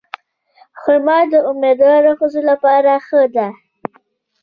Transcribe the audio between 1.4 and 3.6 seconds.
امیندوارو ښځو لپاره ښه ده.